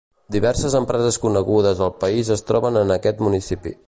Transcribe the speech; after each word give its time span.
Diverses 0.35 0.75
empreses 0.77 1.19
conegudes 1.25 1.83
al 1.89 1.93
país 2.05 2.33
es 2.37 2.43
troben 2.49 2.81
en 2.85 2.95
aquest 2.97 3.23
municipi. 3.29 3.79